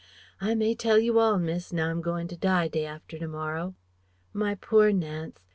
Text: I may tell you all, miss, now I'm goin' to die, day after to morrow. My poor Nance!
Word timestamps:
I 0.39 0.55
may 0.55 0.73
tell 0.73 0.97
you 0.97 1.19
all, 1.19 1.37
miss, 1.37 1.71
now 1.71 1.91
I'm 1.91 2.01
goin' 2.01 2.27
to 2.29 2.35
die, 2.35 2.67
day 2.67 2.87
after 2.87 3.19
to 3.19 3.27
morrow. 3.27 3.75
My 4.33 4.55
poor 4.55 4.91
Nance! 4.91 5.45